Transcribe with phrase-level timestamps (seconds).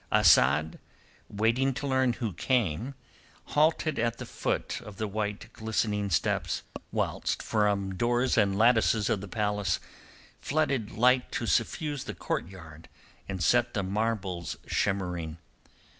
[0.11, 0.79] Asad,
[1.29, 2.95] waiting to learn who came,
[3.53, 9.21] halted at the foot of the white glistening steps, whilst from doors and lattices of
[9.21, 9.79] the palace
[10.39, 12.89] flooded light to suffuse the courtyard
[13.29, 15.37] and set the marbles shimmering.